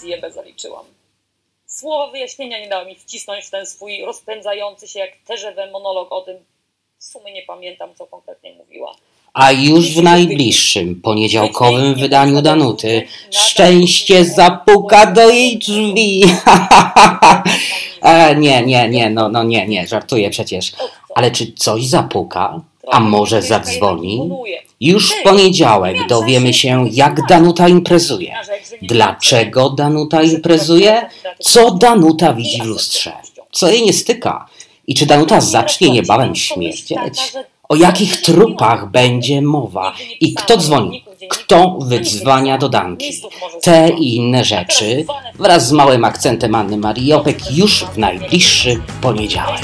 zjebę 0.00 0.32
zaliczyłam. 0.32 0.84
Słowa 1.66 2.12
wyjaśnienia 2.12 2.60
nie 2.60 2.68
dała 2.68 2.84
mi 2.84 2.94
wcisnąć 2.94 3.44
w 3.44 3.50
ten 3.50 3.66
swój 3.66 4.04
rozpędzający 4.04 4.88
się 4.88 4.98
jak 4.98 5.10
TGW 5.26 5.72
monolog 5.72 6.12
o 6.12 6.20
tym. 6.20 6.36
W 6.98 7.04
sumie 7.04 7.32
nie 7.32 7.42
pamiętam, 7.42 7.94
co 7.94 8.06
konkretnie 8.06 8.52
mówiła. 8.52 8.94
A 9.32 9.52
już 9.52 9.94
w 9.94 10.02
najbliższym 10.02 11.00
poniedziałkowym 11.02 11.94
wydaniu 11.94 12.42
Danuty 12.42 13.06
szczęście 13.30 14.24
zapuka 14.24 15.06
do 15.06 15.30
jej 15.30 15.58
drzwi. 15.58 16.24
e, 18.02 18.36
nie, 18.36 18.62
nie, 18.62 18.88
nie, 18.88 19.10
no, 19.10 19.28
no 19.28 19.42
nie, 19.42 19.66
nie, 19.66 19.86
żartuję 19.86 20.30
przecież. 20.30 20.72
Ale 21.14 21.30
czy 21.30 21.52
coś 21.52 21.86
zapuka? 21.86 22.60
A 22.90 23.00
może 23.00 23.42
zadzwoni? 23.42 24.30
Już 24.80 25.12
w 25.12 25.22
poniedziałek 25.22 25.96
dowiemy 26.08 26.54
się, 26.54 26.86
jak 26.92 27.26
Danuta 27.26 27.68
imprezuje. 27.68 28.34
Dlaczego 28.82 29.70
Danuta 29.70 30.22
imprezuje? 30.22 31.08
Co 31.38 31.70
Danuta 31.70 32.32
widzi 32.32 32.62
w 32.62 32.66
lustrze? 32.66 33.12
Co 33.52 33.70
jej 33.70 33.82
nie 33.82 33.92
styka? 33.92 34.46
I 34.86 34.94
czy 34.94 35.06
Danuta 35.06 35.40
zacznie 35.40 35.90
niebawem 35.90 36.36
śmierdzieć? 36.36 37.32
O 37.68 37.76
jakich 37.76 38.20
trupach 38.20 38.90
będzie 38.90 39.42
mowa? 39.42 39.94
I 40.20 40.34
kto 40.34 40.56
dzwoni? 40.56 41.04
Kto 41.28 41.78
wydzwania 41.80 42.58
do 42.58 42.68
Danki? 42.68 43.20
Te 43.62 43.90
i 43.90 44.16
inne 44.16 44.44
rzeczy 44.44 45.04
wraz 45.38 45.68
z 45.68 45.72
małym 45.72 46.04
akcentem 46.04 46.54
Anny 46.54 46.76
Marii 46.76 47.12
Opek 47.12 47.56
już 47.56 47.84
w 47.84 47.98
najbliższy 47.98 48.80
poniedziałek. 49.00 49.60